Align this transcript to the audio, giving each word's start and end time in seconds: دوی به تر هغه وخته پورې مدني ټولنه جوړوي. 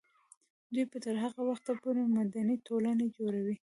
دوی 0.73 0.85
به 0.91 0.97
تر 1.05 1.15
هغه 1.23 1.41
وخته 1.49 1.71
پورې 1.81 2.01
مدني 2.17 2.57
ټولنه 2.67 3.05
جوړوي. 3.17 3.55